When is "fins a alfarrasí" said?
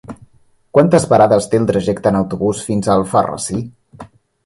2.71-3.63